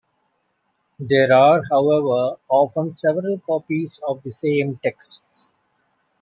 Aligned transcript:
There 0.97 1.31
are, 1.31 1.61
however, 1.69 2.39
often 2.49 2.91
several 2.91 3.37
copies 3.37 3.99
of 3.99 4.23
the 4.23 4.31
same 4.31 4.77
texts. 4.77 5.51